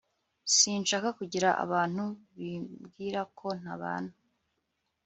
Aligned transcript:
sinshaka 0.55 1.09
kugira 1.19 1.49
abantu 1.63 2.03
bibwira 2.37 3.21
ko 3.37 3.47
ntabana 3.59 4.13